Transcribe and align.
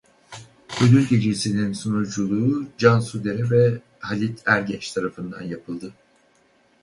Ödül 0.83 1.07
gecesinin 1.07 1.73
sunuculuğu 1.73 2.65
Cansu 2.77 3.23
Dere 3.23 3.49
ve 3.49 3.81
Halit 3.99 4.43
Ergenç 4.45 4.91
tarafından 4.91 5.41
yapıldı. 5.41 5.93